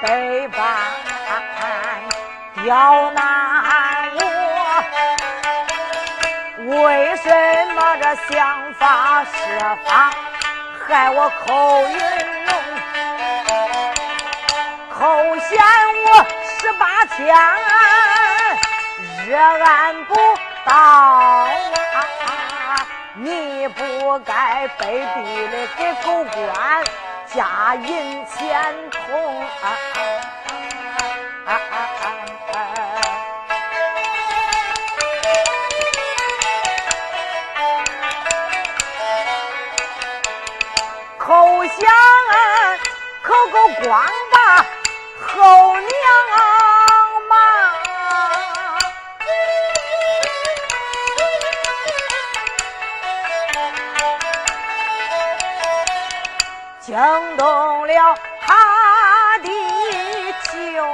[0.00, 0.60] 背叛
[2.62, 3.22] 刁难
[4.14, 4.20] 我？
[6.66, 7.28] 为什
[7.74, 9.32] 么这想法设
[9.84, 10.12] 法
[10.86, 11.94] 害我口云
[12.46, 12.52] 龙？
[14.90, 14.98] 口
[15.38, 15.58] 嫌
[16.06, 16.08] 我
[16.60, 17.16] 十八天
[19.26, 20.14] 热按不
[20.64, 21.48] 到啊！
[23.14, 26.38] 你不该被逼的给狗官
[27.34, 29.78] 家银钱通啊！
[31.44, 32.18] 啊啊啊
[41.18, 41.34] 口
[41.66, 41.76] 想
[43.22, 44.02] 口口光
[56.98, 59.48] 惊动了他的
[60.50, 60.84] 舅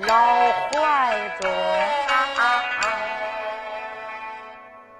[0.00, 1.48] 老怀中。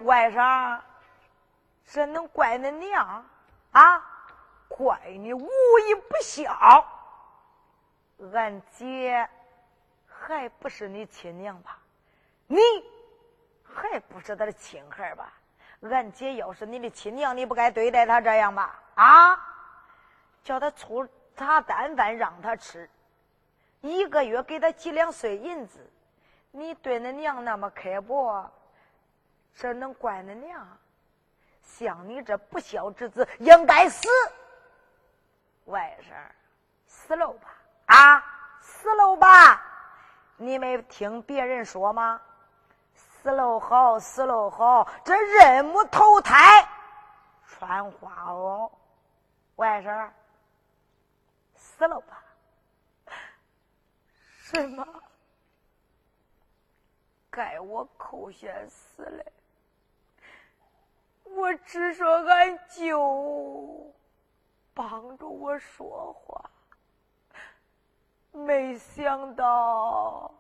[0.02, 0.78] 外甥，
[1.84, 3.26] 这能怪恁娘
[3.72, 4.00] 啊？
[4.69, 6.87] 怪你无义不孝。
[8.32, 9.28] 俺姐
[10.06, 11.76] 还不是你亲娘吧？
[12.46, 12.60] 你
[13.64, 15.32] 还不是她的亲孩吧？
[15.81, 18.78] 俺姐要是你的亲娘，你不该对待她这样吧？
[18.94, 19.46] 啊！
[20.42, 21.06] 叫他粗
[21.37, 22.88] 茶淡饭让他吃，
[23.81, 25.78] 一个月给他几两碎银子，
[26.50, 28.50] 你对恁娘那么刻薄，
[29.54, 30.66] 这能怪恁娘？
[31.62, 34.08] 像你这不孝之子，应该死！
[35.66, 36.14] 外甥，
[36.87, 37.48] 死喽吧！
[37.87, 38.25] 啊，
[38.60, 39.62] 死喽吧！
[40.37, 42.20] 你没听别人说吗？
[42.94, 46.66] 死喽好，死喽好，这人母投胎
[47.46, 48.70] 穿花袄。
[49.56, 50.08] 外甥，
[51.81, 52.23] 死了吧！
[54.29, 54.87] 什么？
[57.31, 59.25] 该我寇贤死了？
[61.25, 63.91] 我只说俺舅
[64.75, 66.50] 帮着我说话，
[68.31, 70.35] 没想到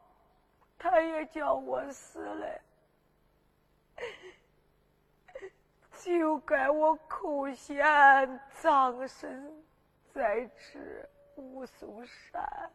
[0.78, 2.60] 他也叫我死了，
[6.02, 9.64] 就该我寇贤葬身
[10.12, 11.08] 在这
[11.40, 12.70] 武松山，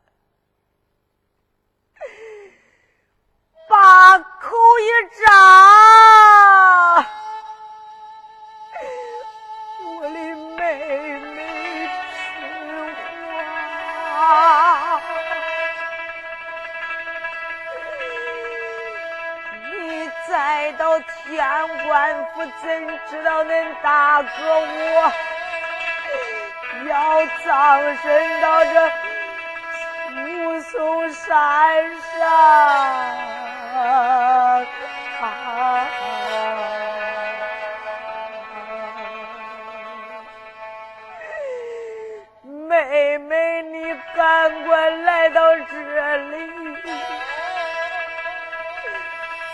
[3.69, 4.89] 把口一
[5.23, 7.05] 张。
[9.85, 10.59] 我的妹
[11.19, 12.15] 妹吃
[14.09, 14.99] 花，
[19.71, 24.27] 你再到天官府，怎知道恁大哥
[24.59, 25.13] 我
[26.95, 28.71] 要葬身到这
[30.21, 33.11] 武松山上啊？
[42.43, 46.49] 妹妹，你赶快来到这里，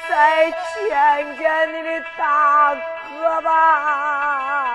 [0.07, 4.70] 再见见你的大哥吧。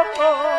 [0.00, 0.57] 我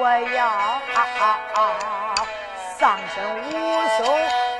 [0.00, 0.80] 我要
[2.78, 4.57] 丧身无踪。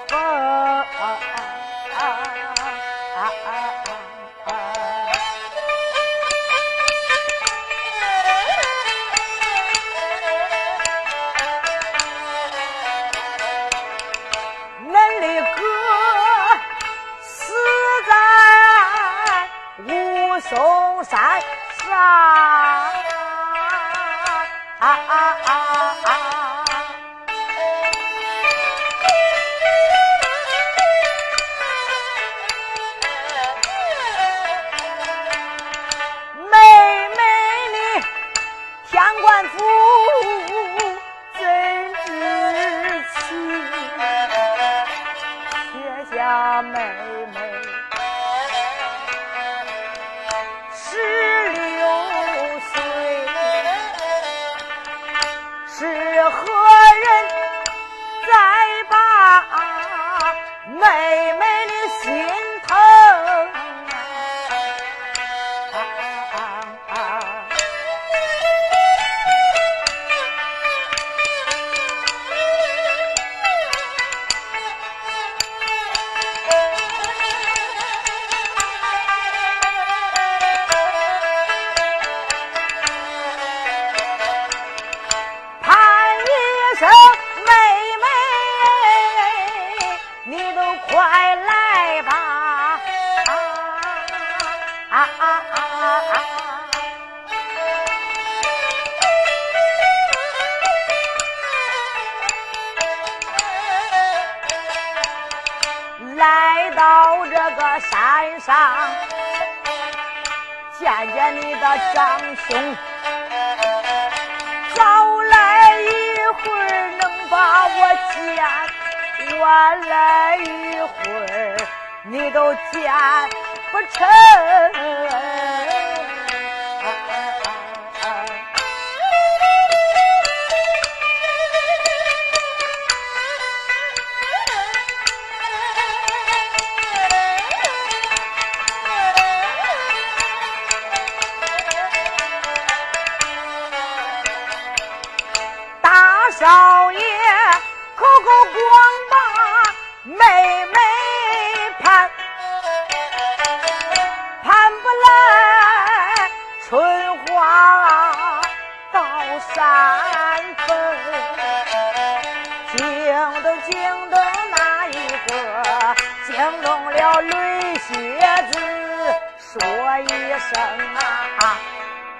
[60.89, 61.28] 长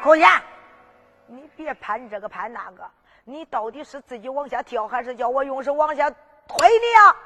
[0.01, 0.27] 侯爷，
[1.27, 2.89] 你别攀这个攀那个，
[3.25, 6.17] 你到底是自己往下跳，还是叫我用手往下推
[6.69, 7.17] 你啊？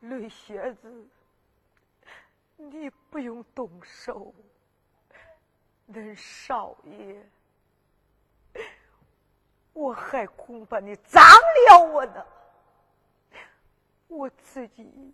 [0.00, 1.06] 雷蝎子，
[2.56, 4.32] 你不用动手，
[5.92, 7.22] 恁少爷，
[9.72, 12.24] 我还恐怕你脏了我呢，
[14.06, 15.12] 我自己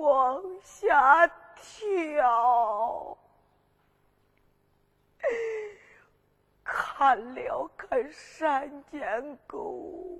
[0.00, 1.26] 往下
[1.56, 3.16] 跳。
[6.62, 10.18] 看了看山间沟，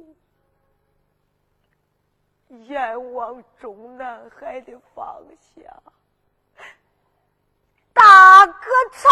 [2.49, 5.23] 眼望中南海的方
[5.55, 5.83] 向，
[7.93, 8.53] 大哥
[8.93, 9.09] 曹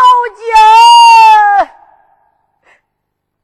[1.64, 1.75] 家，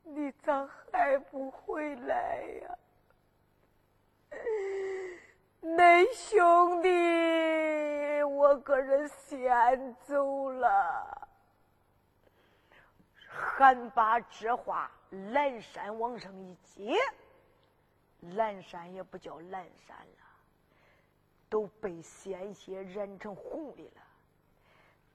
[0.05, 2.79] 你咋还不回来呀？
[5.61, 11.29] 恁兄弟，我个人先走了。
[13.27, 14.91] 喊把这话，
[15.33, 16.97] 蓝山往上一接，
[18.21, 20.25] 蓝山也不叫蓝山了，
[21.49, 24.03] 都被鲜血染成红的了。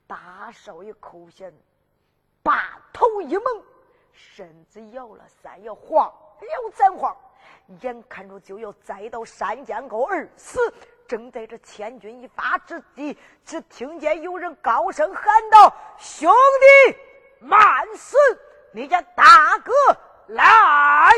[0.05, 1.53] 大少爷口弦，
[2.43, 3.63] 把头一蒙，
[4.11, 6.05] 身子摇了三摇，晃
[6.41, 7.15] 了三晃，
[7.81, 10.59] 眼看着就要栽到山涧沟而死。
[11.05, 16.31] 正在这千钧一发之际，只听见有人高声喊道：“兄
[16.87, 16.97] 弟，
[17.39, 18.15] 慢死！
[18.71, 19.71] 你家大哥
[20.27, 21.11] 来！”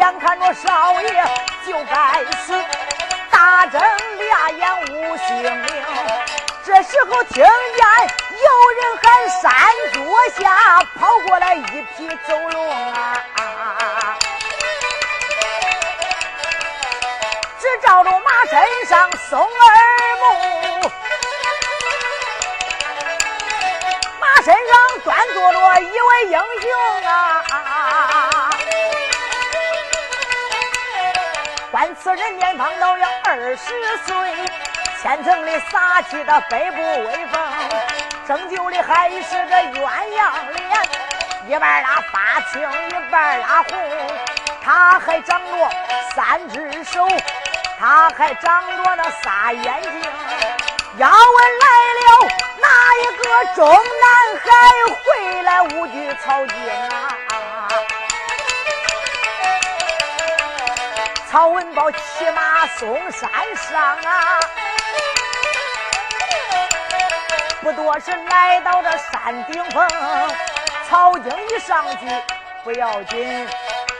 [0.00, 1.08] 眼看着少爷
[1.66, 2.58] 就该死，
[3.30, 3.78] 大睁
[4.16, 5.66] 俩眼无性命。
[6.64, 9.52] 这时候听见有人喊山
[9.92, 10.00] 脚
[10.40, 10.42] 下
[10.98, 13.14] 跑过来一匹走龙啊，
[17.58, 19.46] 只照着马身上松耳
[20.16, 20.90] 目，
[24.18, 24.54] 马身上
[25.04, 27.44] 端坐着一位英雄啊。
[31.80, 34.46] 观此人年方都要二十岁，
[35.00, 37.40] 千层的撒气的背部威风，
[38.26, 40.68] 生就的还是个鸳鸯脸，
[41.48, 43.78] 一半拉发青，一半拉红。
[44.62, 45.70] 他还长着
[46.14, 47.08] 三只手，
[47.78, 50.02] 他还长着那仨眼睛。
[50.98, 52.28] 要问来了
[52.60, 52.68] 哪
[53.00, 54.48] 一个中南海
[54.92, 56.56] 回来无惧曹军
[61.92, 64.40] 骑马送山上啊，
[67.60, 69.88] 不多时来到这山顶峰。
[70.88, 72.06] 曹京一上去
[72.64, 73.48] 不要紧，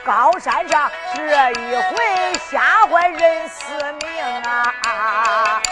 [0.04, 5.62] 高山上这一回吓坏人死命啊！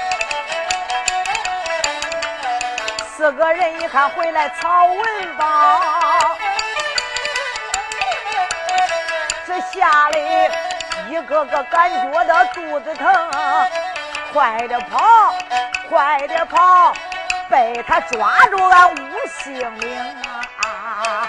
[3.16, 5.82] 四个人一看回来，曹文宝
[9.44, 10.67] 这下来。
[11.08, 13.30] 一个个感觉到肚子疼，
[14.30, 15.34] 快点跑，
[15.88, 16.92] 快点跑，
[17.48, 19.98] 被他抓住俺无性命
[20.58, 21.26] 啊！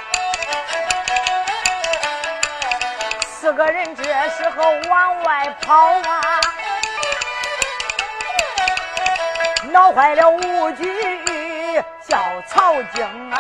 [3.24, 6.42] 四个人这时候往外跑啊，
[9.72, 13.34] 闹坏了吴局，叫曹京。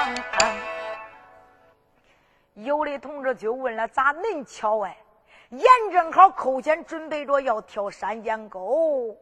[2.53, 4.95] 有的同志就问了：咋恁巧哎？
[5.49, 9.17] 严正好扣钱，准备着要跳山涧沟。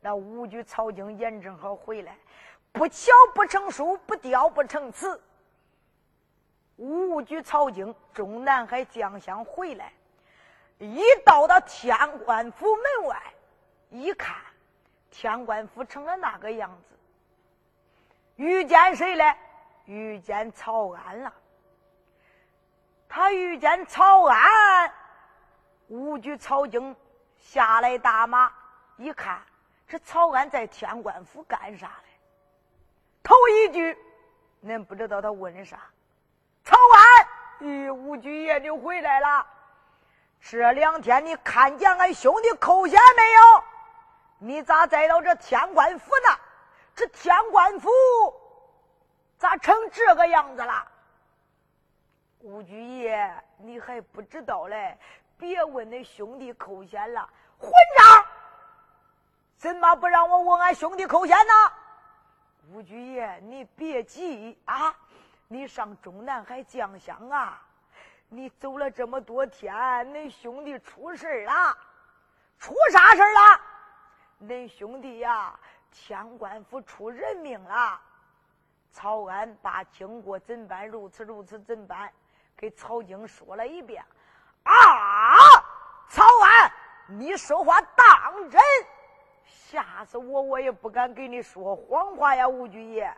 [0.00, 2.16] 那五局曹京严正好回来，
[2.72, 5.20] 不巧不成书，不雕不成词。
[6.76, 9.92] 五局曹京中南海将相回来，
[10.78, 13.22] 一到到天官府门外，
[13.90, 14.36] 一看
[15.10, 16.96] 天官府成了那个样子。
[18.36, 19.36] 遇见谁了？
[19.86, 21.32] 遇见曹安了。
[23.08, 24.92] 他遇见曹安。
[25.88, 26.94] 武举曹京
[27.38, 28.52] 下来大马，
[28.96, 29.40] 一看
[29.86, 32.08] 这曹安在天官府干啥嘞？
[33.22, 33.98] 头一句，
[34.64, 35.78] 恁不知道他问的啥？
[36.62, 39.46] 曹安，咦，武举爷你回来了？
[40.40, 43.64] 这两天你看见俺兄弟寇贤没有？
[44.40, 46.38] 你咋再到这天官府呢？
[46.94, 47.90] 这天官府
[49.38, 50.86] 咋成这个样子了？
[52.40, 54.98] 武举爷，你还不知道嘞？
[55.38, 57.28] 别问那兄弟扣钱了，
[57.58, 58.26] 混账！
[59.56, 61.52] 怎么不让我问俺兄弟扣钱呢？
[62.70, 64.94] 吴局爷，你别急啊！
[65.46, 67.62] 你上中南海将相啊！
[68.28, 69.74] 你走了这么多天，
[70.12, 71.76] 恁兄弟出事了，
[72.58, 73.60] 出啥事了？
[74.42, 75.58] 恁兄弟呀，
[75.90, 77.98] 天官府出人命了。
[78.92, 82.12] 曹安把经过怎办，如此如此怎办，
[82.56, 84.04] 给曹京说了一遍。
[84.68, 85.64] 啊！
[86.08, 86.72] 曹安，
[87.06, 88.60] 你说话当真？
[89.44, 90.42] 吓死我！
[90.42, 93.12] 我也不敢给你说谎话呀，吴局爷。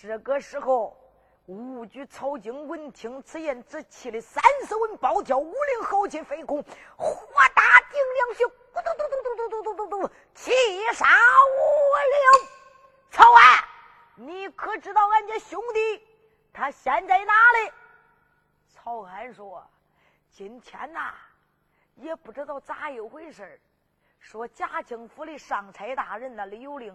[0.00, 0.96] 这个时候，
[1.46, 6.62] 吴局曹京闻听此言，只气的三十文暴跳，五灵豪气飞空，
[6.96, 7.12] 火
[7.54, 10.52] 大顶两血，咕嘟嘟嘟嘟嘟嘟嘟嘟嘟，气
[10.92, 11.58] 杀五
[12.12, 12.48] 灵。
[13.10, 13.64] 曹安，
[14.16, 16.06] 你可知道俺家兄弟
[16.52, 17.72] 他现在哪里？
[18.68, 19.66] 曹安说。
[20.36, 21.14] 今天呐，
[21.94, 23.58] 也不知道咋一回事
[24.20, 26.94] 说嘉庆府的上差大人那里有令，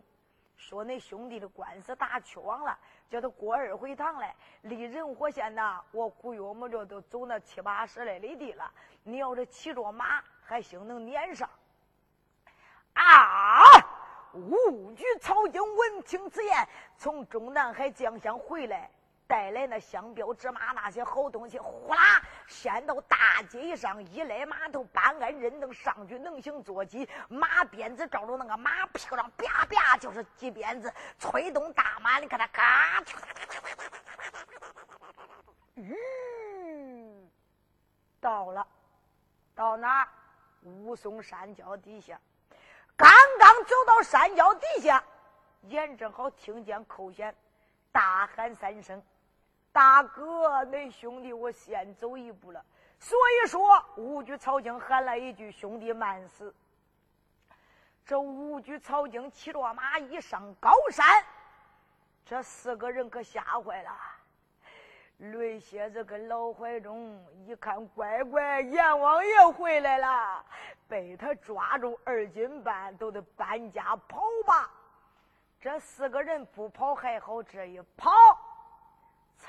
[0.58, 2.77] 说那兄弟的官司打去往了，
[3.10, 4.36] 叫他过二回堂来。
[4.62, 8.71] 离仁和县呐，我估计我们这都走那七八十来里地了。
[9.01, 11.49] 你要是骑着马，还兴能撵上。
[12.93, 13.63] 啊！
[14.34, 18.91] 五举曹京闻听此言，从中南海将相回来。
[19.32, 33.02] 带来那香标纸马那些好东西，呼啦，先到大街上，一来码头，办案人能上去能行坐骑，马鞭子照着那个马屁股上啪啪就是几鞭子，催动大马，你看他嘎，
[35.76, 37.32] 嗯，
[38.20, 38.67] 到了，
[39.56, 40.06] 到哪？
[40.63, 42.20] 武松山脚底下，
[42.98, 45.02] 刚刚走到山脚底下，
[45.70, 47.34] 眼正好听见寇贤
[47.94, 49.02] 大喊三声。
[49.71, 52.63] 大哥，恁兄弟，我先走一步了。
[52.99, 56.53] 所以说，五举曹京喊了一句：“兄弟慢死。”
[58.05, 61.05] 这五举曹京骑着马一上高山，
[62.25, 63.91] 这四个人可吓坏了。
[65.17, 70.43] 雷蝎子跟老怀中一看，乖乖，阎王爷回来了，
[70.88, 74.69] 被他抓住二斤半，都得搬家跑吧。
[75.60, 78.12] 这四个人不跑还好，这一跑。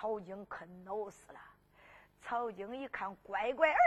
[0.02, 1.38] 曹京可恼死了！
[2.20, 3.78] 曹京一看，乖乖儿，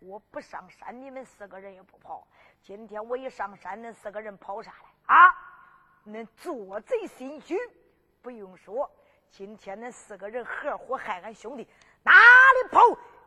[0.00, 2.26] 我不上山，你们四个人也不跑。
[2.60, 5.32] 今天我一上山，恁四个人跑啥来啊？
[6.04, 7.56] 恁做贼心虚！
[8.20, 8.90] 不用说，
[9.30, 11.68] 今天恁四个人合伙害俺兄弟，
[12.02, 12.80] 哪里跑？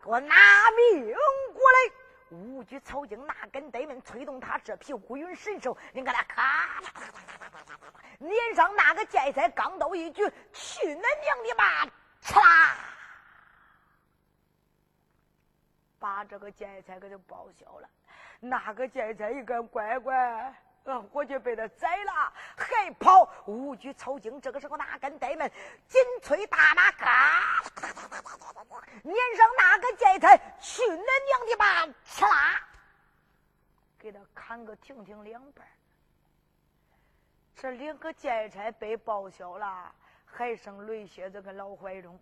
[0.03, 0.35] 给我拿
[0.71, 1.93] 命过来！
[2.31, 6.81] 五举曹京拿根呆门催动他这匹乌云神兽，你看他咔，
[8.19, 11.89] 脸上那个剑才钢刀一举，去恁娘的吧！
[12.39, 12.78] 啦！
[16.00, 17.89] 把这个劫财给他报销了。
[18.39, 23.28] 那个劫财一看，乖乖，嗯，我就被他宰了，还跑！
[23.47, 25.52] 无惧曹京这个时候拿根呆门，
[25.88, 31.88] 紧催大马，嘎，撵上那个劫财，去恁娘的吧！
[32.06, 32.62] 吃啦，
[33.97, 35.67] 给他砍个停停两半。
[37.56, 39.93] 这两个劫财被报销了。
[40.30, 42.19] 还剩雷蝎子跟老怀中，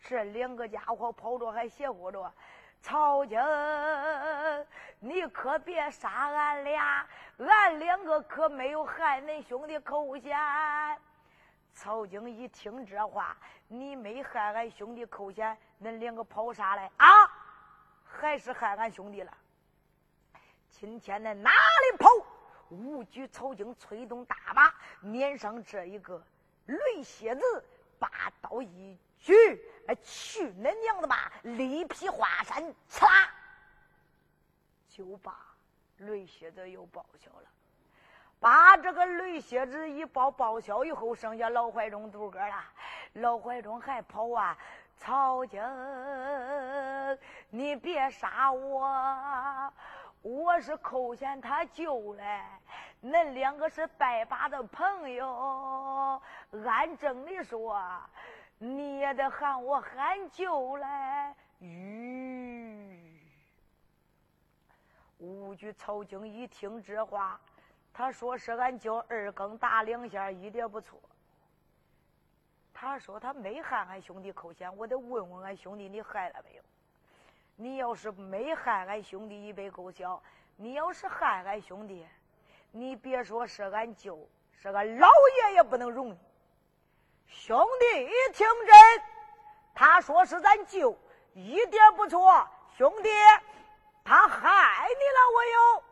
[0.00, 2.32] 这两个家伙跑着还邪乎着。
[2.80, 3.38] 曹京，
[5.00, 7.06] 你可别杀俺俩，
[7.38, 10.38] 俺两个可没有害恁兄弟寇贤。
[11.72, 17.06] 曹京一听这话，你没害俺兄弟寇贤，恁两个跑啥来啊？
[18.04, 19.32] 还是害俺兄弟了？
[20.70, 22.08] 今天恁哪里跑？
[22.70, 26.22] 武举曹京催动大马，撵上这一个。
[26.66, 27.64] 雷蝎子
[27.98, 28.08] 把
[28.40, 29.56] 刀一去，
[30.02, 31.32] 去恁娘的吧！
[31.42, 33.30] 力劈华山，呲啦，
[34.88, 35.36] 就把
[35.98, 37.48] 雷蝎子又报销了。
[38.40, 42.64] 把这个雷蝎子一报报销以后，剩下老怀中独个了。
[43.14, 44.56] 老怀中还跑啊！
[44.96, 45.60] 曹京，
[47.50, 49.72] 你别杀我，
[50.22, 52.42] 我是寇贤他舅嘞。
[53.02, 56.20] 恁两个是拜把子朋友，
[56.64, 57.80] 按正理说，
[58.58, 61.34] 你也得喊我喊舅来。
[61.60, 63.20] 吁，
[65.18, 67.40] 五句曹京一听这话，
[67.92, 71.00] 他说是俺舅二更打两下，一点不错。
[72.72, 76.62] 他说他没害俺兄弟寇贤，我得问问俺兄弟你害了没有？
[77.56, 80.20] 你要是没害俺兄弟，一辈够小；
[80.54, 82.06] 你要是害俺兄弟。
[82.70, 85.08] 你别说是俺舅，是俺老
[85.48, 86.18] 爷也不能容你。
[87.28, 89.02] 兄弟一，听真，
[89.74, 90.96] 他说是咱舅，
[91.34, 92.48] 一点不错。
[92.76, 93.10] 兄弟，
[94.02, 95.84] 他害你了，我有。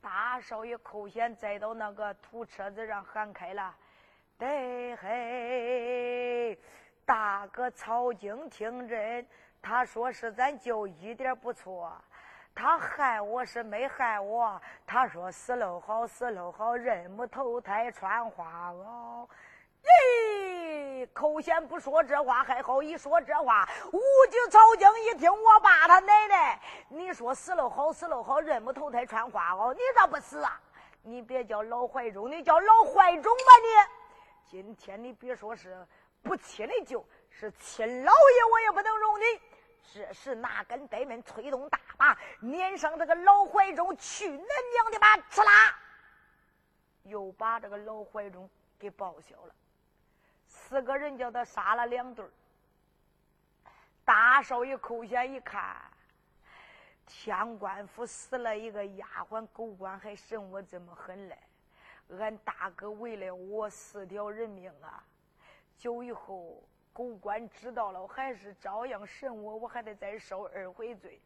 [0.00, 3.72] 大少爷寇贤再到那个土车子上喊开了，
[4.36, 6.58] 得嘿，
[7.04, 9.24] 大哥曹京听真，
[9.62, 11.92] 他说是咱舅，一点不错。
[12.54, 19.28] 他害我是没害我，他说死喽好死喽好，人不投胎穿花袄。
[19.82, 30.60] 咦，寇贤不说这话还好，一说这话，武举曹京一听，我爸他奶奶，你说死了好死了好，认不投胎穿花袄，你咋不死啊？
[31.02, 33.68] 你别叫老怀中，你叫老怀中吧你。
[34.48, 35.84] 今天你别说是
[36.22, 39.24] 不亲的舅，是亲老爷，我也不能容你。
[39.92, 45.16] 这时拿根呆门催动大马，撵上这个老怀中，去恁娘的吧！
[45.28, 45.76] 吃啦，
[47.02, 49.54] 又把这个老怀中给报销了。
[50.52, 52.30] 四个人叫他杀了两对儿
[54.04, 55.76] 大少爷扣下一看，
[57.06, 61.38] 天官府死了一个丫鬟狗官，还审我这么狠嘞！
[62.18, 65.02] 俺大哥为了我四条人命啊！
[65.78, 66.62] 久以后。
[66.94, 71.18] 狗官知道了，还是照样审我，我还得再受二回罪。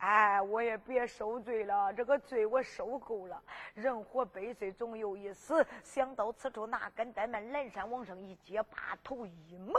[0.00, 3.42] 哎，我也别受罪了，这个罪我受够了。
[3.74, 5.66] 人活百岁，总有一死。
[5.84, 9.74] 想到此处，那根呆慢蓝山往上一接，把头一蒙，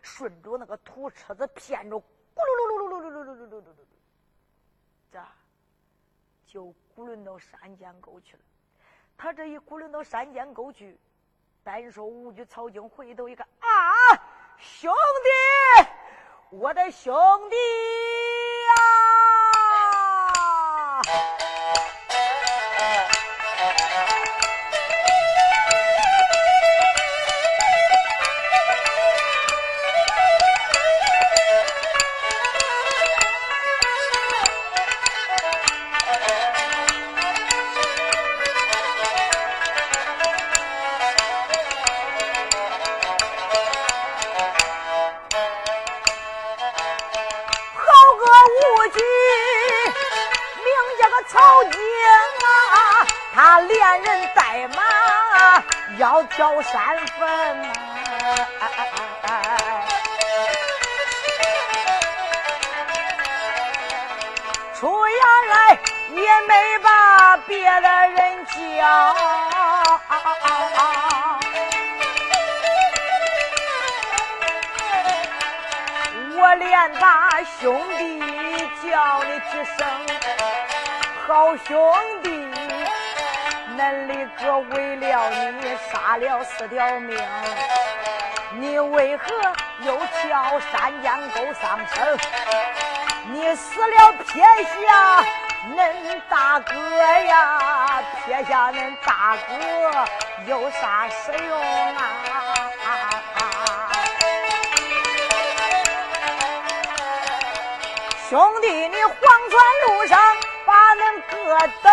[0.00, 2.04] 顺着那个土车子偏着，咕
[2.36, 3.76] 噜噜噜噜噜噜噜噜噜噜噜，
[5.12, 5.22] 这
[6.46, 8.42] 就咕轮到山间沟去了。
[9.18, 10.98] 他这一咕轮到山间沟去，
[11.62, 13.68] 单说五句草经，回头一看，啊，
[14.56, 14.90] 兄
[15.22, 15.88] 弟，
[16.56, 17.14] 我的兄
[17.50, 17.56] 弟。
[21.06, 21.35] you
[66.26, 69.16] 也没把别的人叫，
[76.36, 78.18] 我连把兄弟
[78.82, 79.86] 叫你几声，
[81.28, 82.28] 好兄弟。
[83.78, 87.16] 恁里哥为了你杀了四条命，
[88.54, 89.24] 你为何
[89.82, 92.18] 又跳山间沟上身？
[93.26, 95.24] 你死了撇下
[95.64, 99.52] 恁大哥呀，撇下恁大哥
[100.46, 101.60] 有啥使用
[101.96, 102.00] 啊？
[108.28, 109.16] 兄弟，你黄
[109.50, 110.18] 泉路上
[110.64, 111.34] 把恁哥
[111.82, 111.84] 等。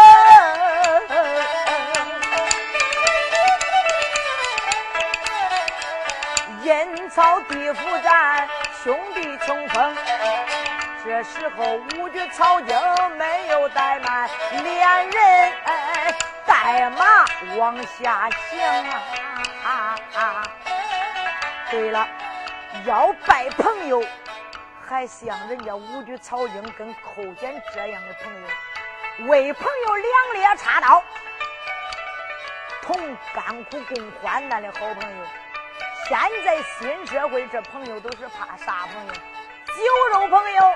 [6.64, 8.48] 阴曹地府战，
[8.84, 9.96] 兄弟冲锋。
[11.06, 12.78] 这时候五局曹京
[13.18, 14.30] 没有怠慢，
[14.64, 15.54] 连人
[16.46, 17.26] 带马
[17.58, 19.02] 往下行啊
[19.66, 20.44] 啊啊！
[21.70, 22.08] 对了，
[22.86, 24.02] 要拜朋友，
[24.88, 28.48] 还像人家五局曹京跟寇简这样的朋友，
[29.28, 31.04] 为朋友两肋插刀，
[32.82, 32.96] 同
[33.36, 35.26] 甘苦共患难的好朋友。
[36.08, 39.14] 现在新社会，这朋友都是怕啥朋友？
[39.76, 40.76] 酒肉朋友，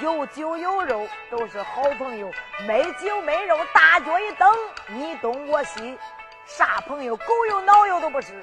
[0.00, 2.28] 有酒有肉都是好朋友；
[2.66, 4.50] 没酒没肉，大脚一蹬，
[4.88, 5.98] 你东我西，
[6.44, 7.16] 啥朋友？
[7.16, 8.42] 狗油脑油都不是。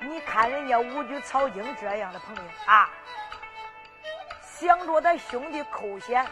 [0.00, 2.88] 你看人家五局曹京这样的朋友啊，
[4.42, 6.26] 想着他兄弟寇显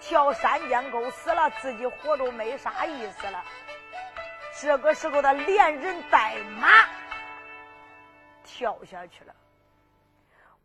[0.00, 3.44] 跳山涧沟死了，自己活着没啥意思了。
[4.60, 6.68] 这个时候，他连人带马
[8.44, 9.34] 跳下去了。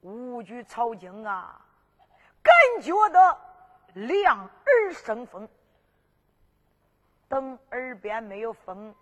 [0.01, 1.59] 五局曹京啊，
[2.43, 3.39] 感觉到
[3.93, 5.47] 两耳生风，
[7.27, 8.93] 等耳边没有风，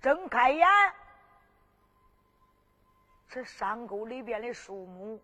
[0.00, 0.66] 睁开眼，
[3.28, 5.20] 这山沟里边的树木、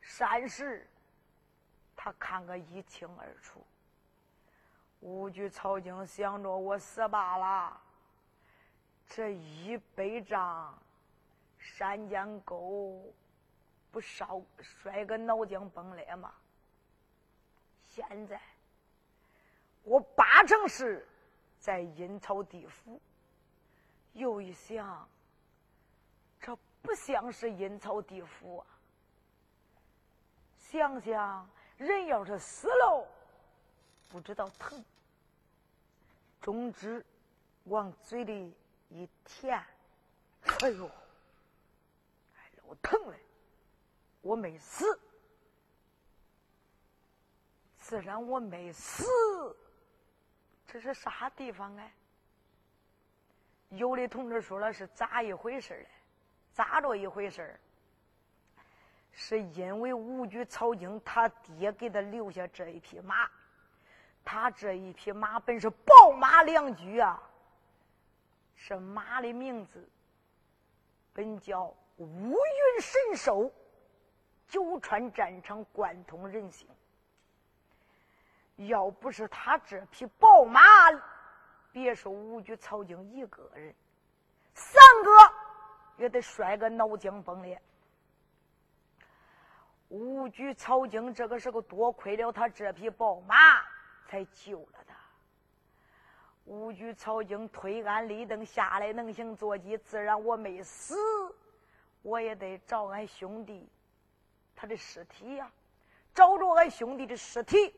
[0.00, 0.88] 山石，
[1.96, 3.66] 他看个一清二楚。
[5.00, 7.80] 五句曹经想着我死罢了，
[9.06, 10.76] 这一百丈
[11.58, 13.12] 山间沟
[13.96, 16.30] 不烧摔个脑浆崩裂吗？
[17.86, 18.38] 现在
[19.84, 21.08] 我八成是
[21.58, 23.00] 在阴曹地府。
[24.12, 25.08] 又一想，
[26.38, 28.66] 这不像是阴曹地府啊！
[30.58, 33.08] 想想人要是死了。
[34.10, 34.84] 不知道疼，
[36.42, 37.02] 总之
[37.64, 38.54] 往嘴里
[38.90, 39.58] 一填，
[40.60, 40.86] 哎呦，
[42.36, 43.18] 哎呦，我疼嘞！
[44.26, 44.98] 我没死，
[47.78, 49.04] 自然我没死。
[50.66, 51.92] 这是啥地方哎？
[53.68, 55.88] 有的同志说了是咋一回事嘞？
[56.52, 57.58] 咋着一回事
[59.12, 63.30] 是因为五局曹京他爹给他留下这一匹马。
[64.24, 67.22] 他这一匹马本是宝马良驹啊，
[68.56, 69.88] 是马的名字，
[71.12, 73.52] 本叫乌云神兽，
[74.48, 76.68] 九川战场贯通人心。
[78.56, 80.60] 要不是他这匹宝马，
[81.72, 83.74] 别说五局曹京一个人，
[84.54, 85.10] 三个
[85.98, 87.60] 也得摔个脑浆崩裂。
[89.88, 93.36] 五举曹京这个时候多亏了他这匹宝马，
[94.06, 94.96] 才救了他。
[96.46, 100.96] 五举曹京推鞍立蹬下来能行坐骑，自然我没死，
[102.02, 103.68] 我也得找俺兄弟
[104.56, 105.52] 他的尸体呀，
[106.12, 107.72] 找着俺兄弟的尸体，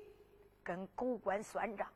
[0.62, 1.86] 跟狗官算账。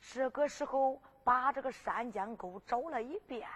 [0.00, 3.48] 这个时候把这个山涧沟找了一遍，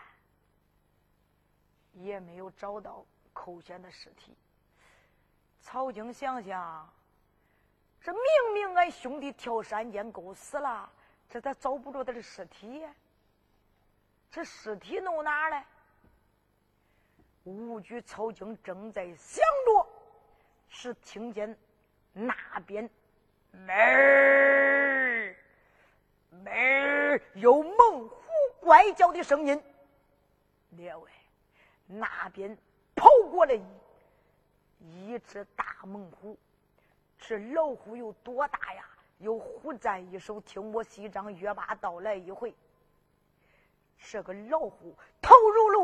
[1.93, 3.07] 也没有找到。
[3.33, 4.37] 寇贤的尸体，
[5.61, 6.93] 曹京想想，
[8.01, 10.91] 这明明俺兄弟跳山涧沟死了，
[11.29, 12.85] 这咋找不着他的尸体？
[14.31, 15.51] 这尸体弄哪儿
[17.45, 17.81] 武？
[17.81, 19.87] 举、曹京正在想着，
[20.69, 21.57] 是听见
[22.13, 22.35] 那
[22.67, 22.89] 边
[23.53, 25.37] 门儿
[26.31, 28.17] 门有猛虎
[28.61, 29.63] 怪叫的声音。
[30.71, 31.11] 列位，
[31.87, 32.57] 那边。
[32.95, 33.59] 跑过来
[34.79, 36.37] 一只大猛虎，
[37.19, 38.85] 这老虎有多大呀？
[39.17, 40.39] 有虎占一手。
[40.43, 42.55] 听我西张约八道来一回，
[43.99, 45.35] 这个老虎头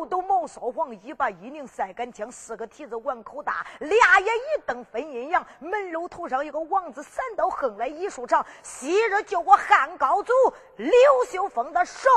[0.06, 5.46] 都，毛骚黄，一把一拧，赛杆枪，四个蹄子碗口大，俩眼一瞪分阴阳。
[5.58, 8.44] 门楼头上有个王字，三道横来一竖长。
[8.62, 10.32] 昔日救过汉高祖
[10.76, 10.90] 刘
[11.26, 12.08] 秀峰的寿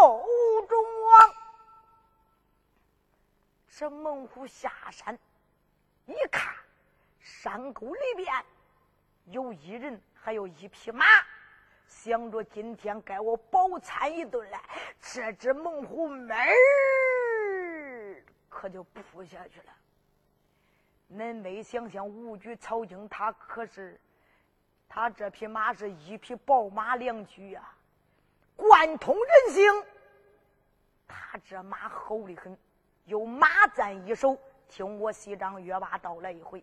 [0.68, 1.36] 中王。
[3.68, 5.18] 这猛虎下山，
[6.06, 6.54] 一看
[7.20, 8.28] 山沟里边
[9.26, 11.06] 有一人，还有一匹马，
[11.88, 14.58] 想着今天该我饱餐一顿了。
[15.02, 16.54] 这只猛虎门儿
[18.60, 19.72] 可就扑下去了。
[21.10, 23.98] 恁没想想，吴举、曹京他可是
[24.90, 27.74] 他这匹马是一匹宝马良驹呀，
[28.58, 29.86] 贯通人性。
[31.08, 32.58] 他这马吼的很。
[33.06, 36.62] 有马赞一首，听我西张月八道来一回。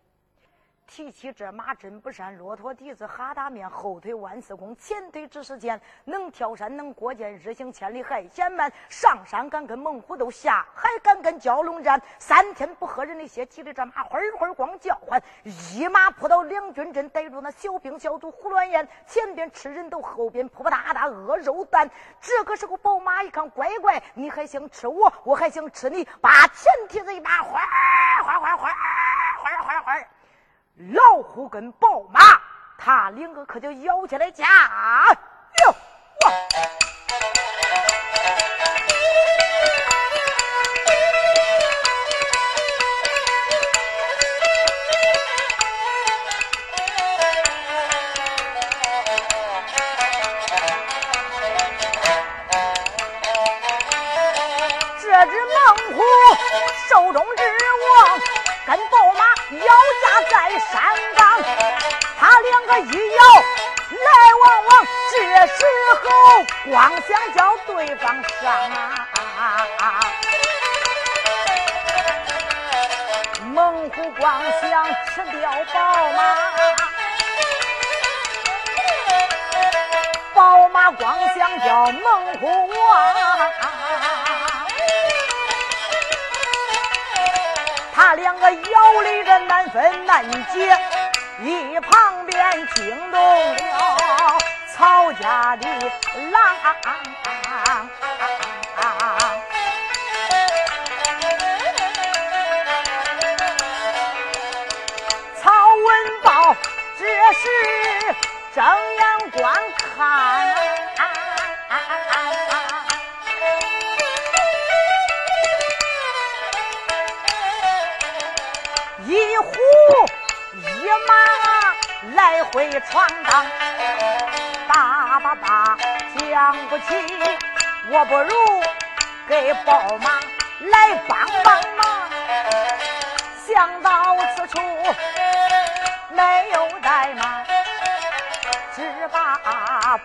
[0.87, 5.79] 提起这马真不善，骆驼蹄子哈达面，后腿弯四弓，前腿只是箭。
[6.05, 8.71] 能跳山能过涧，日行千里还嫌慢。
[8.89, 12.01] 上山敢跟猛虎斗，下海敢跟蛟龙战。
[12.17, 15.21] 三天不喝人的血，骑着这马会会光叫唤。
[15.43, 18.87] 一马扑到两军阵，逮住那小兵小卒胡乱言。
[19.05, 21.89] 前边吃人头，后边扑扑哒哒饿肉蛋。
[22.21, 27.59] 这个时候宝马一看，乖乖，你还想吃我，我还想吃你，把前蹄子一拔，哗
[28.23, 28.69] 哗哗哗
[29.43, 30.16] 哗哗哗。
[30.77, 32.19] 老虎跟宝马，
[32.77, 34.45] 他两个可就咬起来架。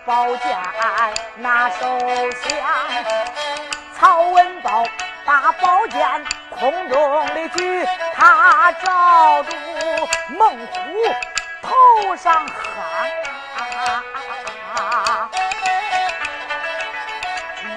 [0.05, 0.57] 宝剑
[1.37, 1.99] 拿手
[2.31, 2.59] 相，
[3.95, 4.85] 曹文豹
[5.25, 9.55] 把宝剑空中的举，他照住
[10.29, 10.79] 猛虎
[11.61, 12.53] 头上夯。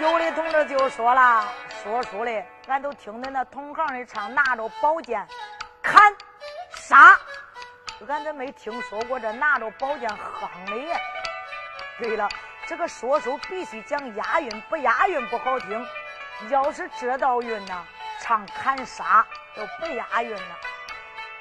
[0.00, 1.44] 有的同志就说了，
[1.82, 5.26] 说书的，俺都听恁那同行的唱，拿着宝剑
[5.82, 6.00] 砍
[6.74, 7.18] 杀，
[8.08, 10.98] 俺都没听说过这拿着宝剑夯的呀。
[11.98, 12.28] 对了，
[12.66, 15.86] 这个说书必须讲押韵，不押韵不好听。
[16.50, 17.84] 要是这道韵呢？
[18.20, 20.56] 唱砍杀都不押韵了。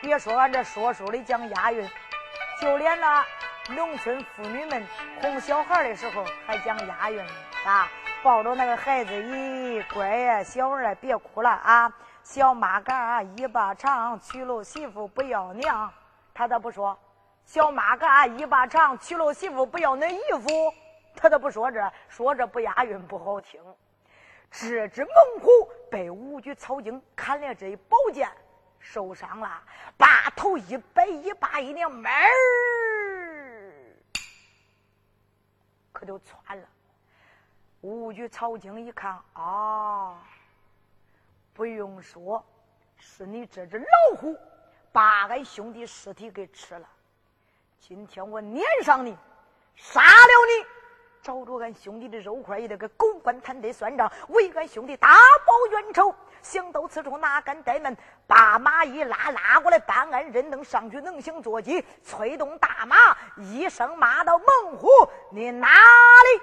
[0.01, 1.89] 别说俺这说书的讲押韵，
[2.61, 3.25] 就连那
[3.69, 4.85] 农村妇女们
[5.21, 7.33] 哄小孩的时候还讲押韵呢
[7.65, 7.89] 啊！
[8.23, 11.91] 抱着那个孩子，咦，乖呀，小儿，别哭了啊！
[12.23, 15.91] 小马嘎一把长，娶了媳妇不要娘。
[16.33, 16.97] 他咋不说？
[17.45, 20.73] 小马嘎一把长，娶了媳妇不要恁姨夫。
[21.15, 21.93] 他都不说这？
[22.09, 23.61] 说这不押韵，不好听。
[24.51, 25.49] 这只猛虎
[25.89, 28.29] 被五举草精砍了这一宝剑，
[28.79, 29.61] 受伤了，
[29.97, 32.21] 把头一摆一把一拧门儿，
[35.91, 36.67] 可就窜了。
[37.81, 40.21] 五举草精一看啊，
[41.53, 42.43] 不用说，
[42.97, 43.85] 是你这只老
[44.17, 44.37] 虎
[44.91, 46.89] 把俺兄弟尸体给吃了。
[47.87, 49.15] 今天我撵上你，
[49.75, 50.65] 杀了你。
[51.21, 55.07] 找着俺兄弟的肉块，也得给狗官贪得算账，为俺兄弟大
[55.45, 56.11] 报冤仇。
[56.41, 57.95] 想到此处，哪敢怠慢？
[58.25, 64.87] 把马一拉，拉过来，办案人能上去，能行坐骑，催动大马，一声马到：“猛虎，
[65.31, 66.41] 你哪里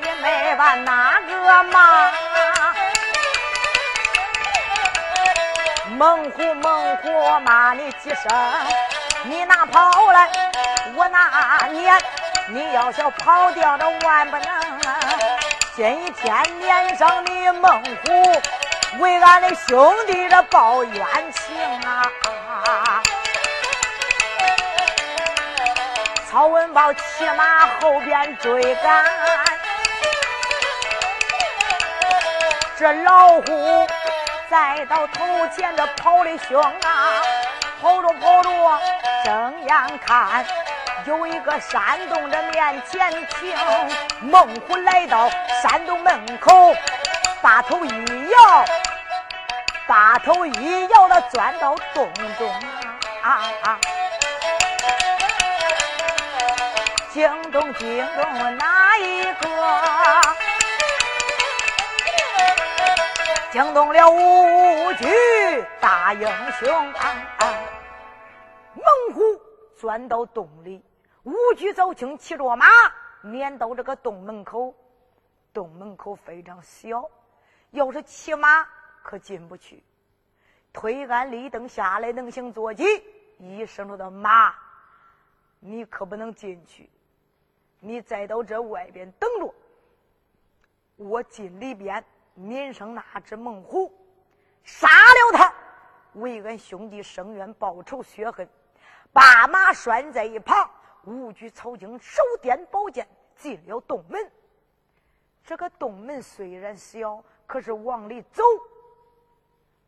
[0.00, 2.10] 也没把哪个骂。
[5.96, 8.24] 猛虎猛虎骂你几声，
[9.24, 10.28] 你拿跑来，
[10.94, 11.96] 我拿撵。
[12.48, 14.46] 你要想跑掉，这万不能。
[15.74, 18.42] 今天撵上你猛虎，
[18.98, 23.02] 为俺的兄弟这报冤情啊！
[26.30, 29.04] 曹文宝骑马后边追赶，
[32.76, 33.86] 这老虎
[34.50, 37.22] 再到头前这跑的凶啊！
[37.80, 38.80] 跑着跑着，
[39.24, 40.44] 睁眼看。
[41.04, 43.56] 有一个山洞的面前停，
[44.20, 45.30] 猛虎来到
[45.62, 46.74] 山洞门口，
[47.40, 47.88] 把头一
[48.30, 48.64] 摇，
[49.86, 52.52] 把头一摇，了钻到洞中
[53.22, 53.40] 啊！
[53.62, 53.78] 啊！
[57.12, 60.23] 惊动惊动哪一个？
[63.54, 65.06] 惊动了五局
[65.80, 66.26] 大英
[66.58, 67.30] 雄啊！
[68.74, 69.20] 猛虎
[69.76, 70.82] 钻到洞里。
[71.22, 72.66] 五局早清骑着马
[73.22, 74.74] 撵到这个洞门口，
[75.52, 77.08] 洞门口非常小，
[77.70, 78.66] 要是骑马
[79.04, 79.84] 可进不去。
[80.72, 82.82] 推鞍立蹬下来能行坐骑，
[83.38, 84.52] 一生着的马，
[85.60, 86.90] 你可不能进去。
[87.78, 89.54] 你再到这外边等着，
[90.96, 92.04] 我进里边
[92.34, 93.92] 撵上那只猛虎，
[94.64, 95.54] 杀了他，
[96.14, 98.48] 为俺兄弟伸冤报仇雪恨，
[99.12, 100.70] 把马拴在一旁。
[101.04, 103.06] 武举曹京手掂宝剑
[103.36, 104.32] 进了洞门。
[105.44, 108.42] 这个洞门虽然小，可是往里走，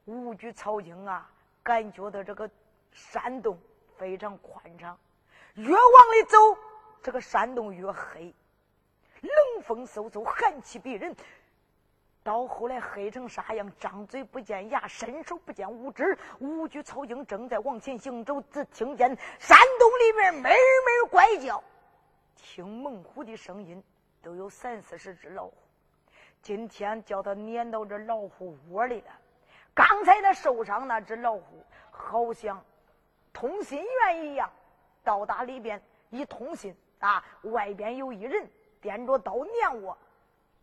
[0.05, 1.29] 武举曹京啊，
[1.63, 2.49] 感觉到这个
[2.93, 3.59] 山洞
[3.97, 4.97] 非常宽敞。
[5.55, 6.37] 越往里走，
[7.03, 8.35] 这个山洞越黑，
[9.23, 11.17] 冷风嗖嗖，寒气逼人。
[12.27, 13.71] 到后来黑成啥样？
[13.79, 16.19] 张嘴不见牙，伸手不见五指。
[16.41, 21.63] 五具曹精正在往前行走，只听见山洞里面闷闷怪叫，
[22.35, 23.81] 听猛虎的声音
[24.21, 25.55] 都有三四十只老虎。
[26.43, 29.13] 今天叫他撵到这老虎窝里了。
[29.73, 32.61] 刚才他受伤那只老虎，好像
[33.33, 34.51] 通信员一样，
[35.05, 38.51] 到达里边一通信啊，外边有一人
[38.83, 39.97] 掂着刀撵我，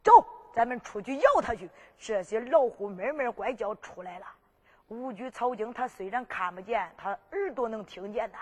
[0.03, 0.11] 走。
[0.54, 1.70] 咱们出去咬他去！
[1.97, 4.26] 这些老虎哞哞怪叫出来了。
[4.89, 8.38] 五举草精他虽然看不见，他耳朵能听见呐。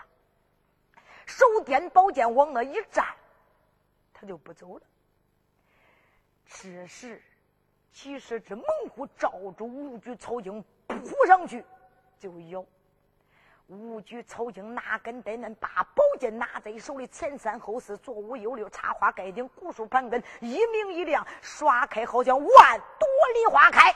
[1.26, 3.06] 手掂宝剑往那一站，
[4.14, 4.84] 他就不走了。
[6.46, 7.22] 这时，
[7.94, 11.64] 几十只猛虎照住五举草精扑上去，
[12.20, 12.66] 就咬。
[13.72, 22.48] 五举草精哪根怠慢，把宝剑拿在手里，前三后四，左五右六，插花盖顶，古树盘根，一明一亮，耍开好像万
[23.00, 23.96] 朵梨花开。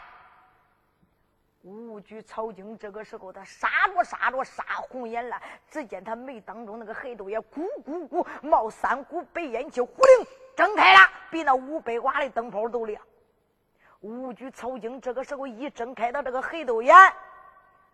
[1.63, 10.99] 五举草精这个时候，他杀着杀着杀红眼了，只见他眉当中那个黑豆也咕咕咕冒三股白烟气，呼灵睁开了，
[11.29, 13.01] 比那五百瓦的灯泡都亮。
[13.99, 16.95] 五举曹京这个时候一睁开的这个黑豆眼，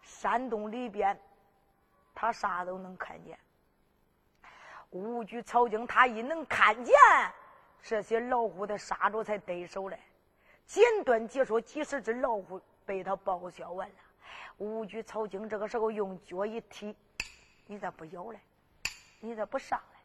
[0.04, 1.20] 山洞里边
[2.14, 3.38] 他啥都能看见。
[4.92, 6.94] 五举曹京他一能看见
[7.82, 10.00] 这些老虎的杀着才得手嘞。
[10.66, 13.96] 简短解说，几十只老虎被他报销完了。
[14.58, 16.96] 五举曹京这个时候用脚一踢，
[17.66, 18.40] 你咋不咬嘞？
[19.20, 20.00] 你咋不上来？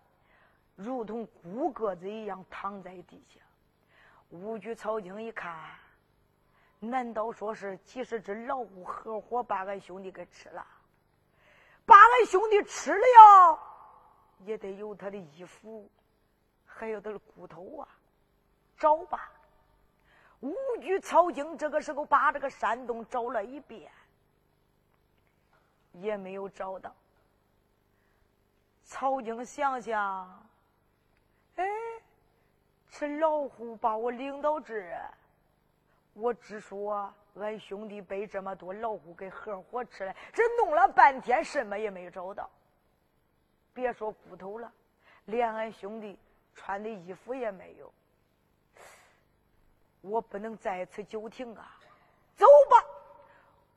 [0.74, 3.40] 如同孤个子一样躺在地下。
[4.30, 5.54] 五举曹京一看，
[6.80, 10.66] 难道说是几十只老虎合伙把俺兄弟给吃了？
[11.86, 13.58] 把俺兄弟吃了，
[14.40, 15.88] 也得有他的衣服，
[16.66, 17.88] 还有他的骨头啊！
[18.76, 19.30] 找吧。
[20.40, 23.90] 五举曹京这个时候把这个山洞找了一遍，
[25.92, 26.94] 也没有找到。
[28.84, 30.46] 曹京想想，
[31.56, 31.64] 哎。
[32.88, 34.74] 是老虎把我领到这，
[36.14, 42.48] 我只说俺兄弟被这么多老虎给合伙吃了，这弄了半天什么也没找到。
[43.72, 44.72] 别说骨头了，
[45.26, 46.18] 连俺兄弟
[46.54, 47.92] 穿的衣服也没有。
[50.00, 51.76] 我不能在此久停啊！
[52.34, 52.76] 走吧。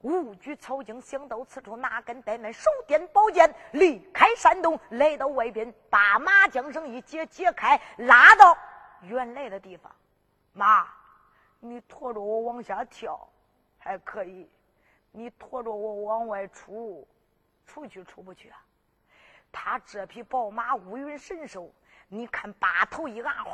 [0.02, 8.58] 五举曹京想到此处，拿根呆门手点宝剑，离开山洞，来到外边，把马缰绳一解，解开，拉到。
[9.02, 9.94] 原来的地方，
[10.54, 10.88] 妈，
[11.60, 13.28] 你驮着我往下跳
[13.80, 14.48] 还可以，
[15.12, 17.08] 你驮着我往外出，
[17.66, 18.62] 出去出不去啊？
[19.52, 21.74] 他这匹宝马乌云神兽，
[22.08, 23.52] 你看把头一按，哗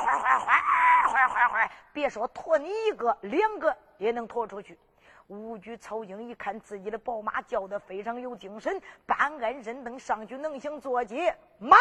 [0.00, 0.60] 哗哗哗
[1.06, 4.76] 哗哗哗，别说驮你一个两个也能驮出去。
[5.32, 11.30] 武举曹英一看自己的宝马叫得非常有精神，半鞍身蹬上去能行坐骑。
[11.58, 11.76] 马，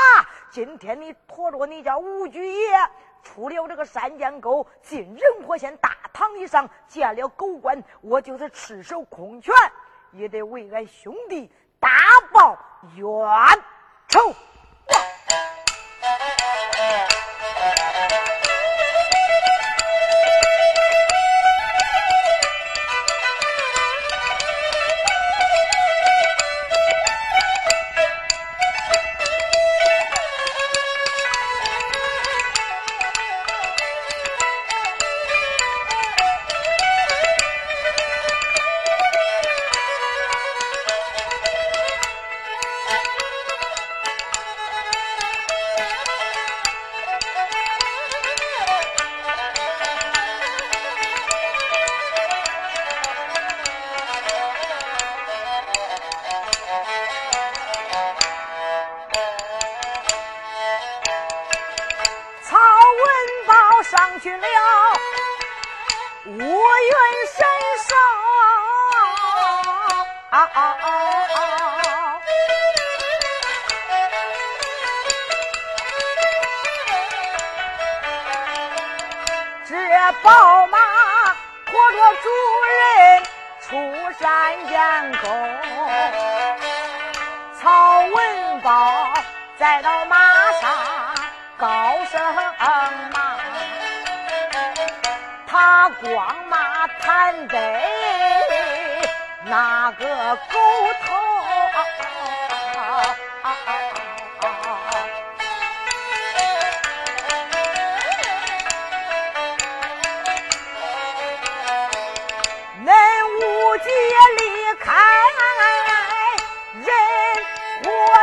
[0.50, 2.70] 今天你驮着你家武举爷
[3.22, 9.54] 出了这个山涧沟，进仁和县大堂以上见了狗官，我就是赤手空拳，
[10.12, 11.90] 也得为俺兄弟大
[12.32, 12.58] 报
[12.96, 13.06] 冤
[14.08, 14.20] 仇。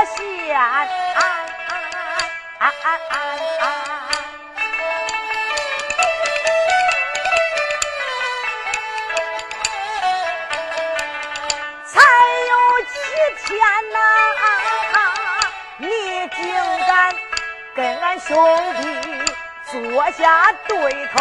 [0.05, 0.17] 县，
[11.87, 11.93] 才
[12.49, 12.95] 有几
[13.45, 13.49] 天
[13.93, 13.97] 呐？
[15.79, 15.87] 你
[16.29, 16.39] 竟
[16.87, 16.89] 敢
[17.75, 18.35] 跟俺兄
[18.75, 18.83] 弟
[19.71, 20.77] 坐下对
[21.15, 21.17] 头，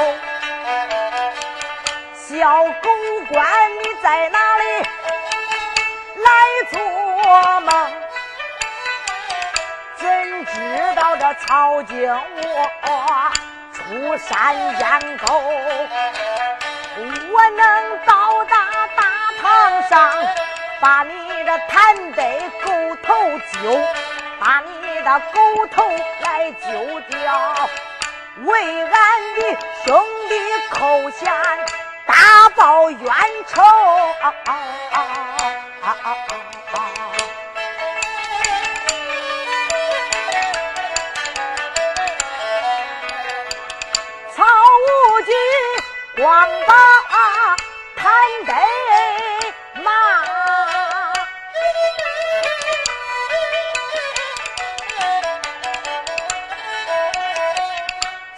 [2.16, 2.90] 小狗
[3.30, 3.38] 官
[3.84, 4.64] 你在哪里
[6.24, 6.28] 来
[6.72, 6.76] 做
[7.62, 7.72] 梦？
[10.54, 11.96] 知道这曹景
[12.36, 12.70] 我
[13.74, 15.28] 出山烟沟，
[17.32, 18.56] 我能到达
[18.96, 19.04] 大
[19.42, 20.12] 堂上，
[20.80, 23.80] 把你的谭得狗头揪，
[24.40, 24.78] 把你。
[25.08, 25.88] 的狗头
[26.22, 27.70] 来救掉，
[28.44, 28.92] 为俺
[29.36, 29.40] 的
[29.86, 30.34] 兄弟
[30.70, 31.32] 扣钱，
[32.06, 33.10] 大报冤
[33.48, 33.64] 仇。
[34.24, 34.34] 曹
[35.94, 36.37] 无忌，
[46.18, 46.74] 光把
[47.96, 48.12] 贪
[48.48, 48.54] 得
[49.84, 49.92] 马，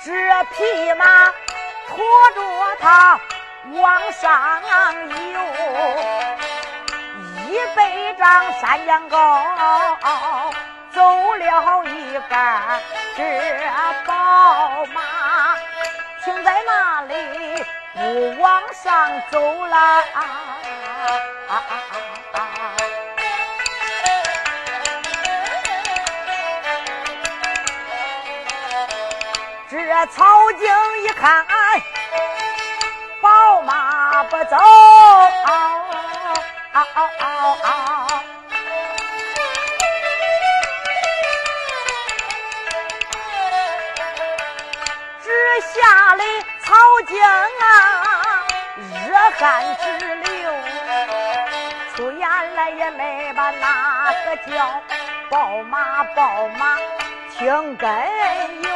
[0.04, 0.12] 这
[0.44, 1.06] 匹马
[1.88, 1.96] 驮
[2.36, 2.38] 着
[2.82, 3.18] 他
[3.72, 4.62] 往上
[5.32, 5.40] 游，
[7.48, 9.16] 一百丈三羊羔，
[10.92, 11.02] 走
[11.36, 12.82] 了一半，
[13.16, 13.24] 这
[14.06, 14.79] 宝。
[18.00, 20.04] 不往上走了。
[29.70, 30.24] 这曹
[30.54, 30.66] 景
[31.04, 31.46] 一看，
[33.22, 34.56] 宝马不走，
[45.22, 45.30] 只
[45.74, 46.24] 吓得
[46.64, 46.74] 曹
[47.08, 47.18] 景，
[49.38, 50.52] 汗直流，
[51.96, 54.82] 出言来也没把哪个叫
[55.30, 56.78] 宝马宝马
[57.38, 57.90] 听根
[58.64, 58.70] 由。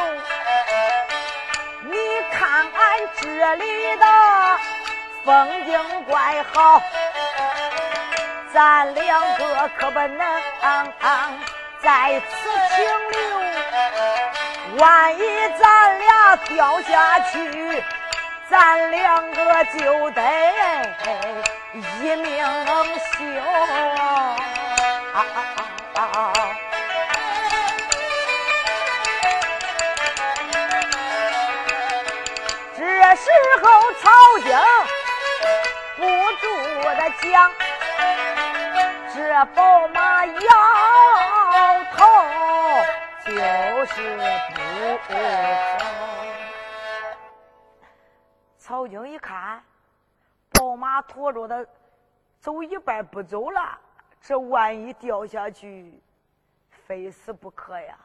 [1.82, 1.96] 你
[2.32, 4.06] 看俺这里的
[5.24, 6.82] 风景怪好，
[8.52, 10.40] 咱两个可不能
[11.82, 13.18] 在此停留。
[14.78, 15.20] 万一
[15.58, 17.82] 咱俩掉下去，
[18.50, 20.22] 咱两个就得
[21.72, 22.44] 一命
[22.96, 23.12] 休。
[32.76, 32.80] 这
[33.16, 33.30] 时
[33.62, 33.64] 候，
[34.02, 34.04] 曹
[34.40, 34.46] 景
[35.96, 36.02] 不
[36.40, 36.44] 住
[36.82, 37.24] 的讲，
[39.14, 39.16] 这
[39.54, 40.32] 宝马摇
[41.96, 41.98] 头
[43.24, 43.30] 就
[43.86, 43.96] 是
[44.54, 45.14] 不。
[48.74, 49.62] 曹景一看，
[50.50, 51.64] 宝马驮着他
[52.40, 53.78] 走一半不走了，
[54.20, 56.02] 这万一掉下去，
[56.68, 57.96] 非死不可呀！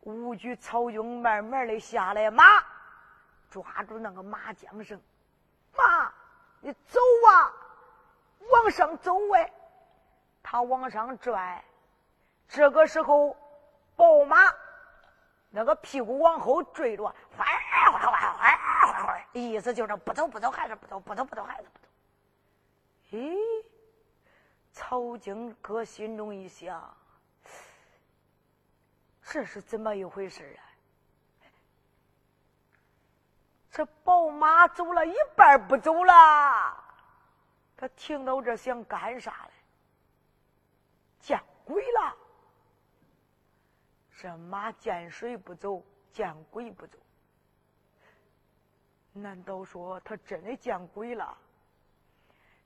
[0.00, 2.42] 无惧曹景慢慢的下来马。
[3.48, 5.00] 抓住那个马缰绳，
[5.76, 6.12] 马，
[6.60, 6.98] 你走
[7.30, 7.54] 啊，
[8.40, 9.52] 往上走哎！
[10.42, 11.62] 他往上拽，
[12.48, 13.36] 这个时候，
[13.94, 14.52] 宝马
[15.48, 17.04] 那个屁股往后坠着，
[17.36, 17.44] 哗
[17.92, 18.25] 哗哗，
[19.40, 21.88] 意思就是不走不走还是不走，不走不走还是不走。
[23.10, 23.36] 咦，
[24.72, 26.96] 曹景哥心中一想，
[29.22, 30.62] 这是怎么一回事啊？
[33.70, 36.82] 这宝马走了一半不走了，
[37.76, 39.52] 他停到这想干啥嘞？
[41.20, 42.16] 见鬼了！
[44.18, 46.96] 这马见水不走，见鬼不走。
[49.22, 51.36] 难道说他真的见鬼了？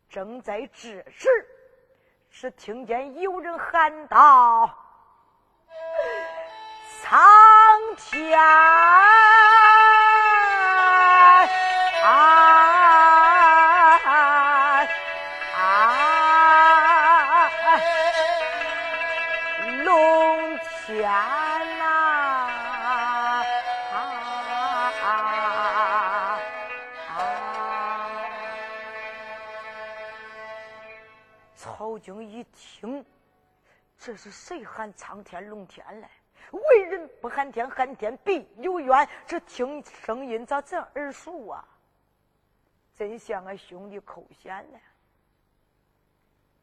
[0.08, 1.28] 正在这时，
[2.30, 4.76] 是听见有人喊道
[7.00, 7.20] ：“苍
[7.96, 8.36] 天！”
[12.02, 12.49] 啊
[34.10, 36.10] 这是谁喊苍天龙天来？
[36.50, 39.08] 为人不喊天，喊天必有冤。
[39.24, 41.64] 这听声音咋这耳熟啊？
[42.96, 44.80] 真像俺兄弟寇贤呢？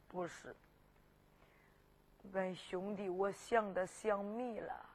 [0.10, 0.54] 不是，
[2.34, 4.86] 俺兄弟，我想的想迷了，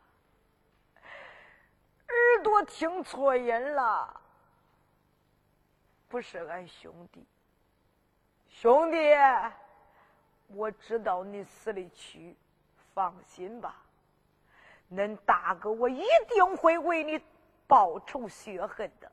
[1.01, 4.21] 耳朵听错音了。
[6.07, 7.27] 不是俺兄弟，
[8.51, 8.99] 兄弟。
[10.55, 12.37] 我知道你死里去，
[12.95, 13.75] 放心吧，
[14.93, 17.19] 恁大哥我一定会为你
[17.67, 19.11] 报仇雪恨的。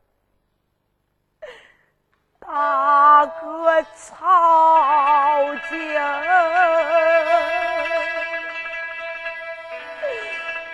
[2.40, 5.78] 大哥曹景，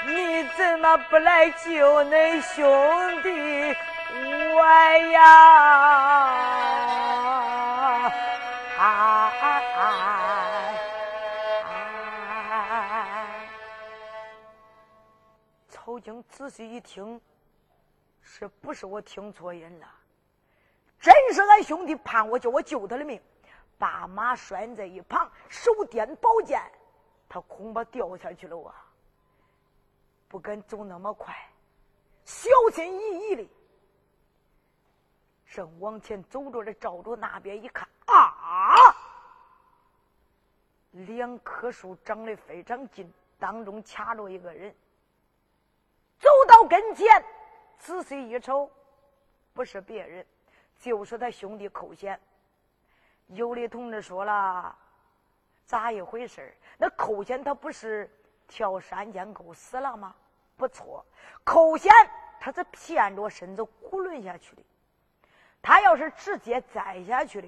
[0.07, 3.75] 你怎么不来救恁兄弟
[4.53, 4.65] 我
[5.11, 6.54] 呀？
[15.95, 17.21] 曹京仔细一听，
[18.21, 19.87] 是不是我听错音了？
[20.99, 23.21] 真是俺兄弟盼我叫我救他的命，
[23.77, 26.61] 把马拴在一旁，手掂宝剑，
[27.29, 28.75] 他恐怕掉下去了啊！
[30.27, 31.33] 不敢走那么快，
[32.25, 33.49] 小心翼翼的，
[35.45, 38.75] 正往前走着的，照着那边一看，啊！
[40.91, 44.75] 两棵树长得非常近，当中卡着一个人。
[46.25, 47.23] 走到跟前，
[47.77, 48.67] 仔细一瞅，
[49.53, 50.25] 不是别人，
[50.79, 52.19] 就是他兄弟寇贤。
[53.27, 54.75] 有的同志说了，
[55.67, 58.09] 咋一回事那寇贤他不是
[58.47, 60.15] 跳山涧沟死了吗？
[60.57, 61.05] 不错，
[61.43, 61.93] 寇贤
[62.39, 64.63] 他是骗着身子囫囵下去的。
[65.61, 67.47] 他要是直接栽下去的，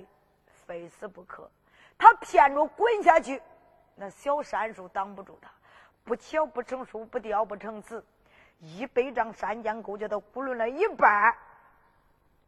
[0.67, 1.49] 非死不可。
[1.97, 3.41] 他骗着滚下去，
[3.95, 5.49] 那小山树挡不住他，
[6.03, 8.05] 不巧不成书，不雕不成字。
[8.59, 11.35] 一百丈山涧沟叫他囫囵了一半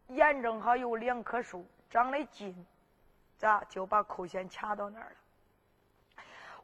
[0.08, 2.66] 眼正好有两棵树长得近，
[3.38, 5.16] 咋就把寇贤卡到那儿了？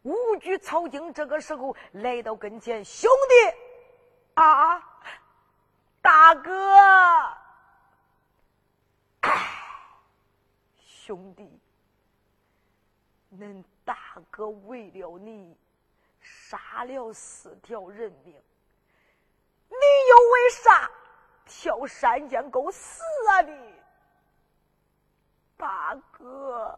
[0.02, 4.80] 五举草经这个时候来到跟前，兄弟啊，
[6.02, 6.52] 大哥，
[10.78, 11.60] 兄弟，
[13.32, 13.98] 恁大
[14.32, 15.56] 哥为了你
[16.20, 18.36] 杀了四条人命。
[19.70, 19.76] 你
[20.10, 20.92] 又为啥
[21.46, 23.42] 跳山涧沟死啊？
[23.42, 23.76] 你
[25.58, 26.78] 大哥，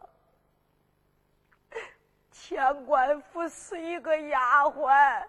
[2.30, 5.26] 钱官府死一个丫鬟，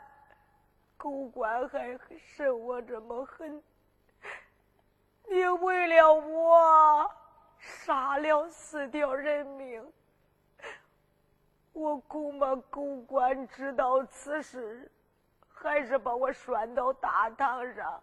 [0.97, 3.63] 狗官还审我这么狠，
[5.27, 7.11] 你为了我
[7.57, 9.91] 杀了四条人命，
[11.73, 14.91] 我恐怕狗官知道此事。
[15.61, 18.01] 还是把我拴到大堂上，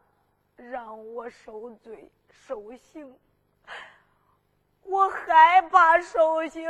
[0.56, 3.18] 让我受罪受刑。
[4.82, 6.68] 我害怕受刑，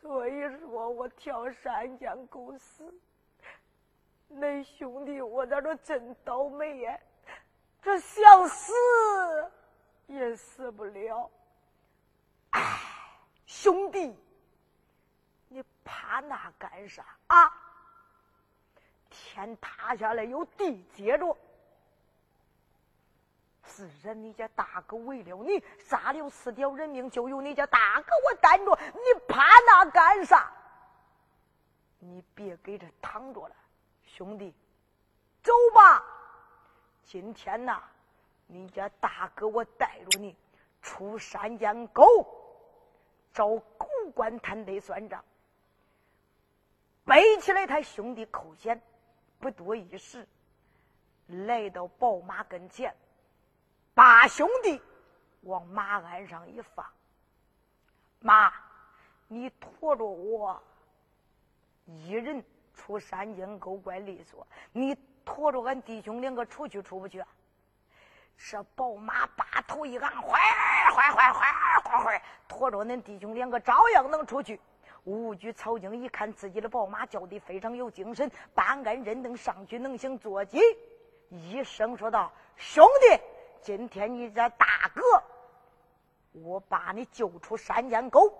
[0.00, 2.94] 所以说我跳山涧沟死。
[4.30, 6.98] 恁兄弟，我在这真倒霉呀！
[7.82, 8.72] 这想死
[10.06, 11.30] 也死不了。
[12.50, 12.60] 哎，
[13.46, 14.16] 兄弟，
[15.48, 17.65] 你怕那干啥啊？
[19.16, 21.36] 天塌下来有地接着，
[23.62, 30.52] 自然你家大哥为了你杀了四条人命，就由你家大哥我担着，你怕那干啥？
[31.98, 33.56] 你别给这躺着了，
[34.04, 34.54] 兄弟，
[35.42, 36.04] 走吧。
[37.02, 37.82] 今天呐，
[38.46, 40.36] 你家大哥我带着你
[40.82, 42.04] 出山涧沟，
[43.32, 45.24] 找狗官谈得算账，
[47.04, 48.80] 背起来他兄弟扣钱。
[49.38, 50.26] 不多一时，
[51.26, 52.94] 来到宝马跟前，
[53.94, 54.80] 把兄弟
[55.42, 56.84] 往马鞍上一放。
[58.20, 58.52] 妈，
[59.28, 60.62] 你驮着我
[61.86, 67.24] 一人出山涧沟怪利索，你驮着俺弟兄两个出去出不去？
[68.38, 70.38] 这宝马把头一昂，坏
[70.90, 74.60] 坏坏坏坏坏，驮着恁弟兄两个照样能出去。
[75.06, 80.58] 五举曹经一看自己的宝马叫的非常有精神，半鞍认登上去能行坐骑，
[81.30, 83.20] 一声说道：“兄弟，
[83.62, 85.02] 今天你家大哥，
[86.32, 88.32] 我把你救出山涧沟，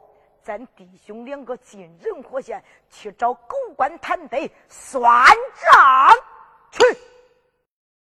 [0.43, 2.61] 咱弟兄两个进人火县
[2.91, 5.25] 去找狗官谈得算
[5.73, 6.11] 账！
[6.73, 6.83] 去。”